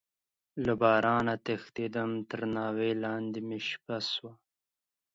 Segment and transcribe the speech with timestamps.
[0.65, 4.33] له بارانه تښتيدم، تر ناوې لاندې مې شپه شوه.